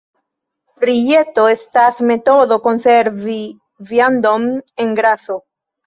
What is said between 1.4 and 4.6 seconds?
estas metodo konservi viandon